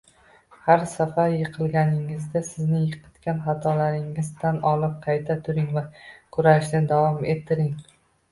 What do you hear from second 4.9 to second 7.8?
qayta turing va kurashni davom ettiring